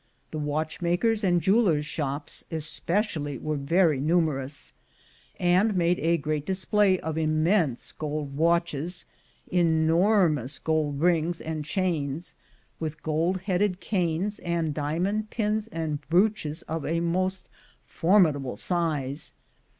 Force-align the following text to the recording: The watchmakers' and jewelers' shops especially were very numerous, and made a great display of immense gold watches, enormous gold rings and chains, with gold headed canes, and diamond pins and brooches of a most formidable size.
The 0.31 0.39
watchmakers' 0.39 1.23
and 1.23 1.39
jewelers' 1.43 1.85
shops 1.85 2.43
especially 2.49 3.37
were 3.37 3.55
very 3.55 3.99
numerous, 4.01 4.73
and 5.39 5.75
made 5.75 5.99
a 5.99 6.17
great 6.17 6.43
display 6.43 6.99
of 7.01 7.19
immense 7.19 7.91
gold 7.91 8.35
watches, 8.35 9.05
enormous 9.51 10.57
gold 10.57 11.01
rings 11.01 11.39
and 11.39 11.63
chains, 11.63 12.33
with 12.79 13.03
gold 13.03 13.41
headed 13.41 13.79
canes, 13.79 14.39
and 14.39 14.73
diamond 14.73 15.29
pins 15.29 15.67
and 15.67 16.01
brooches 16.09 16.63
of 16.63 16.83
a 16.83 16.99
most 16.99 17.47
formidable 17.85 18.55
size. 18.55 19.35